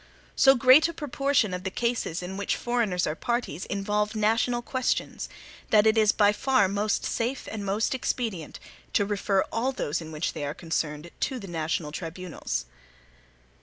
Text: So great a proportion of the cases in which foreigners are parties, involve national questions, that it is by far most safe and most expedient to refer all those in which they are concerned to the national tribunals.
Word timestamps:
So 0.35 0.55
great 0.55 0.87
a 0.87 0.93
proportion 0.95 1.53
of 1.53 1.63
the 1.63 1.69
cases 1.69 2.23
in 2.23 2.35
which 2.35 2.55
foreigners 2.55 3.05
are 3.05 3.13
parties, 3.13 3.65
involve 3.67 4.15
national 4.15 4.63
questions, 4.63 5.29
that 5.69 5.85
it 5.85 5.95
is 5.95 6.11
by 6.11 6.31
far 6.31 6.67
most 6.67 7.05
safe 7.05 7.47
and 7.51 7.63
most 7.63 7.93
expedient 7.93 8.59
to 8.93 9.05
refer 9.05 9.43
all 9.51 9.71
those 9.71 10.01
in 10.01 10.11
which 10.11 10.33
they 10.33 10.43
are 10.43 10.55
concerned 10.55 11.11
to 11.19 11.37
the 11.37 11.47
national 11.47 11.91
tribunals. 11.91 12.65